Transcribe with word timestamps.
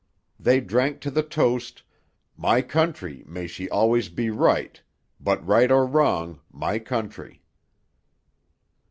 They 0.39 0.61
drank 0.61 0.99
to 1.01 1.11
the 1.11 1.21
toast, 1.21 1.83
'My 2.35 2.63
country, 2.63 3.23
may 3.27 3.45
she 3.45 3.69
always 3.69 4.09
be 4.09 4.31
right; 4.31 4.81
but 5.19 5.45
right 5.45 5.69
or 5.69 5.85
wrong, 5.85 6.39
my 6.51 6.79
country.' 6.79 7.43